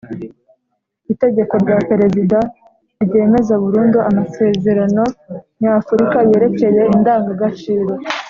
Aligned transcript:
itegeko 1.13 1.53
rya 1.63 1.77
perezida 1.89 2.37
ryemeza 3.05 3.53
burundu 3.63 3.97
amasezerano 4.09 5.03
nyafurika 5.59 6.17
yerekeye 6.29 6.81
indangagaciro 6.95 7.93